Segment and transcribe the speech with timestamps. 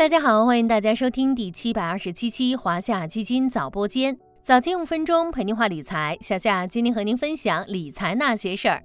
[0.00, 6.16] 大家好，欢迎大家收听第七百二十七期华夏基金早播间，早间五分钟陪您话理财。
[6.22, 8.82] 小夏今天和您分享理财那些事儿。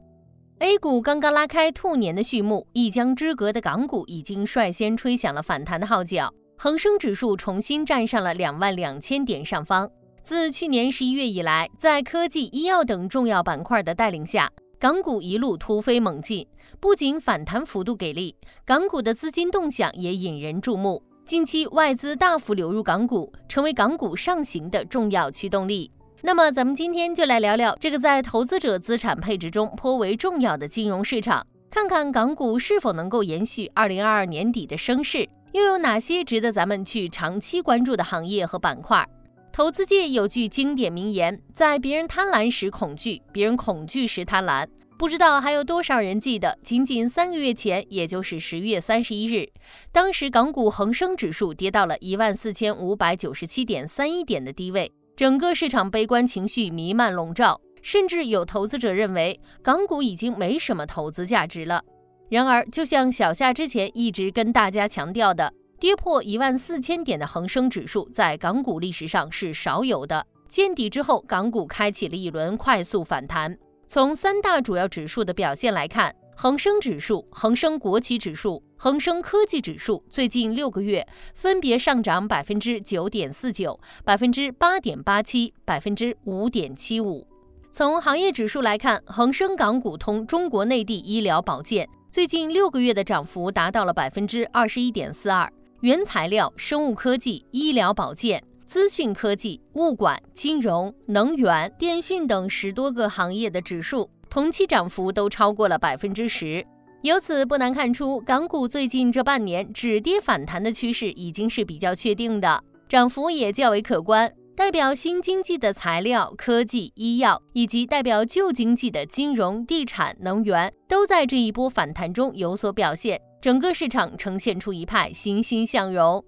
[0.60, 9.90] A 股刚刚拉开兔年的序幕，一江之隔的港股已经率先吹响了反弹的号角，恒生指数重新站上了两万两千点上方。
[10.22, 14.52] 自去年十一月以来，在科技、医药等重要板块的带领下。
[14.86, 16.46] 港股一路突飞猛进，
[16.80, 21.02] 不仅反弹幅度给力，港股的资金动向也引人注目。
[21.26, 25.90] 近期外资大幅流入港股，成为港股上行的重要驱动力。
[26.22, 39.04] 那么，咱们今天就来聊聊这个在投资者资产配置中颇为重要的金融市场，看看港股是否能够延续二零二二年底的升势，又有哪些值得咱们去长期关注的行业和板块。
[39.52, 44.68] 投资界有句经典名言：在别人贪婪时恐惧，别人恐惧时贪婪。
[44.98, 49.50] 不知道还有多少人记得，仅仅三个月前，也就是十月三十一日，
[49.92, 61.84] 当时港股恒生指数跌到了一万四千五百九十七点三一点的低位，整个市场悲观情绪弥漫笼罩，甚至有投资者认为港股已经没什么投资价值了。
[62.30, 65.54] 然而，就像小夏之前一直跟大家强调的。
[65.78, 70.26] 跌破一万四千点的恒生指数，在港股历史上是少有的。
[70.48, 73.56] 见底之后，港股开启了一轮快速反弹。
[73.88, 81.06] 从三大主要指数的表现来看，恒生指数、恒生国企指数、恒生科技指数最近六个月
[81.36, 87.28] 分别上涨百分之九点四九、百分之八点八七、百分之五点七五。
[87.70, 95.52] 从行业指数来看，恒生港股通中国内地医疗保健最近六个月的涨幅达到了百分之二十一点四二。
[95.82, 106.66] 原材料、生物科技、医疗保健、资讯科技、物管、金融、能源、电讯等十多个行业的指数，同期涨幅都超过了百分之十。
[107.04, 114.32] 由此不难看出，港股最近这半年止跌反弹的趋势已经是比较确定的，涨幅也较为可观。
[114.56, 123.22] 代表新经济的材料、科技、医药，以及代表旧经济的金融、地产、能源，都在这一波反弹中有所表现。
[123.42, 126.24] 整个市场呈现出一派欣欣向荣。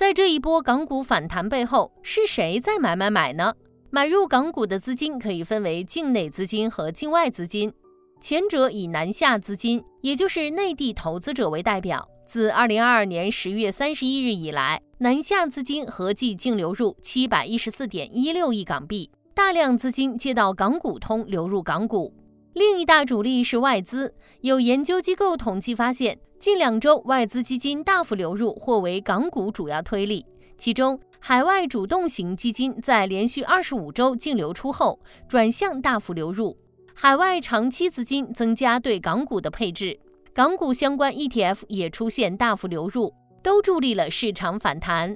[0.00, 3.52] 在这一波港股反弹背后，是谁在买买买呢？
[3.90, 7.70] 买入港股的资金可以分为境内资金和境外资金。
[8.18, 12.08] 前者以南下资金，也就是内地投资者为代表。
[12.24, 22.10] 自二零二二年十月三十一日以来，南下资金合计净流入七百一十四点一六亿港币，大量资金借到港股通流入港股。
[22.54, 26.18] 另一大主力是外资，有研究机构统计发现。
[26.40, 30.24] 近两周，外资基金大幅流入，或为港股主要推力。
[30.56, 34.98] 其中，海外主动型基金在连续二十五周净流出后，
[35.28, 36.56] 转向大幅流入；
[36.94, 40.00] 海外长期资金增加对港股的配置，
[40.32, 43.12] 港股相关 ETF 也出现大幅流入，
[43.42, 45.14] 都助力了市场反弹。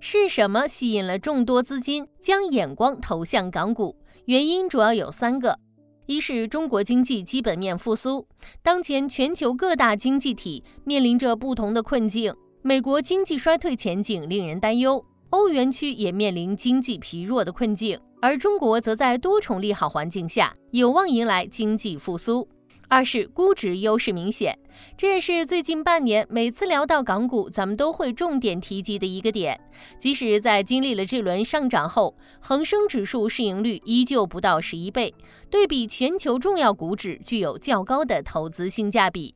[0.00, 3.94] 是什么吸引了众多资金将眼光投向港股？
[4.24, 5.58] 原因主要有三个。
[6.06, 8.26] 一是中国经济基本面复苏，
[8.62, 12.34] 当前全球各大经济体面临着不同的困境。
[12.62, 22.46] 美国经济衰退前景令人担忧，欧元区也面临经济疲弱的困境，而中国则在多重利好环境下有望迎来经济复苏。
[22.88, 24.58] 二是估值优势明显，
[24.96, 29.58] 这也是最近半年每次聊到港股，咱们都会重点提及的一个点。
[29.98, 35.14] 即使在经历了这轮上涨后，恒生指数市盈率依旧不到十一倍，
[35.50, 39.34] 对比全球重要股指，具有较高的投资性价比。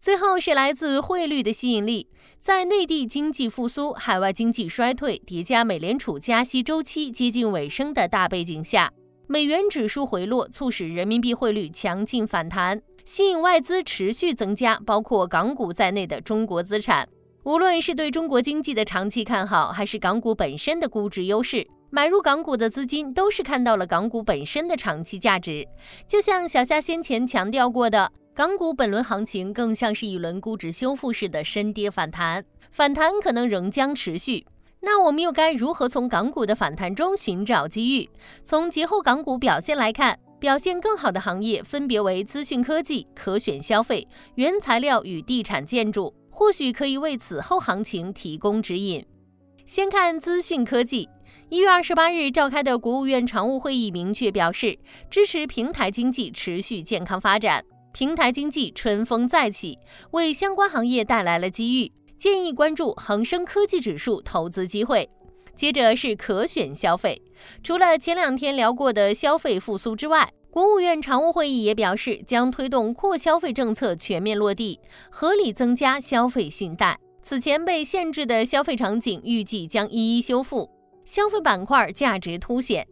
[0.00, 8.92] 最后是来自汇率的吸引力，在内地经济复苏、海外经济衰退叠加美联储加息周期接近尾声的大背景下。
[9.26, 17.06] 美元指数回落，促使人民币汇率强劲反弹，吸引外资持续增加包括港股在内的中国资产。
[17.44, 25.66] 无论是对中国经济的长期看好，还是港股本身的估值优势，买入港股的资金都是看到了港股本身的长期价值。
[26.08, 34.46] 就像小夏先前强调过的，港股本轮行情更像是一轮估值修复式的深跌反弹，反弹可能仍将持续。
[34.80, 38.08] 那我们又该如何从港股的反弹中寻找机遇？
[38.42, 49.02] 从节后港股表现来看，表现更好的行业分别为资讯科技、可选消费、原材料与地产建筑，或许可以为此后行情提供指引。
[49.64, 51.08] 先看资讯科技，
[51.48, 57.64] 一月二十八日召开的国务院常务会议明确表示，支持平台经济持续健康发展，
[57.94, 59.78] 平台经济春风再起，
[60.10, 61.90] 为相关行业带来了机遇。
[62.18, 65.08] 建议关注恒生科技指数投资机会。
[65.54, 67.20] 接着是可选消费，
[67.62, 74.78] 除了前两天聊过的消费复苏之外，国务院常务会议也表示将推动扩消费政策全面落地，
[75.10, 80.70] 合理增加消费信贷，此前被限制的消费场景预计将一一修复，
[81.04, 82.86] 消费板块价值凸显。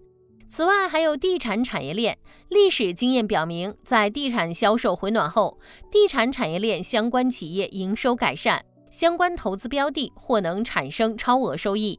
[0.49, 2.19] 此外，还有地产产业链。
[2.51, 5.59] 历史经验表明，在地产销售回暖后，
[5.91, 11.99] 地产产业链相关企业营收改善，相关投资标的或能产生超额收益。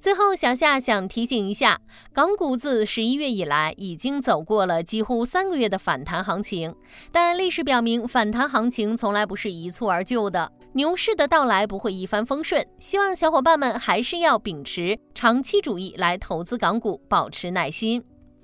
[0.00, 1.78] 最后，小夏想提醒一下，
[2.10, 6.74] 港股自十一月以来已经走过了几乎三个月的反弹行情，
[7.12, 12.66] 但历史表明，反弹行情从来不是一蹴而就的，牛市的到来不会一帆风顺。
[12.78, 18.02] 希望小伙伴们还是要秉持长期主义来投资港股，保持耐心。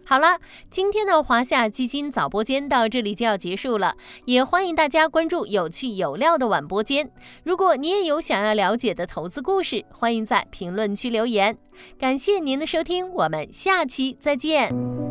[0.09, 0.39] 好了，
[0.71, 7.11] 今天的华夏基金早播间到这里就要结束了，也欢迎大家关注有趣有料的晚播间。
[7.43, 11.59] 如果你也有想要了解的投资故事，欢迎在评论区留言。
[11.99, 15.06] 感谢您的收听，我们下期再见。